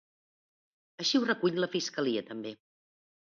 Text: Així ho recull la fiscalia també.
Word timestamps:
Així 1.03 1.19
ho 1.21 1.27
recull 1.31 1.61
la 1.65 1.69
fiscalia 1.75 2.25
també. 2.31 2.55